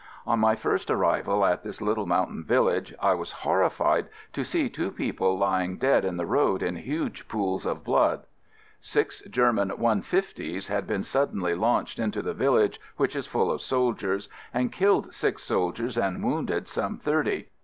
[0.25, 4.67] On my first arrival at this little mountain village I was horri fied to see
[4.67, 8.25] two people lying dead in the road in huge pools of blood.
[8.79, 14.27] Six German "150's" had been suddenly launched into the village which is full of soldiers,
[14.51, 17.49] and killed six soldiers and wounded some thirty.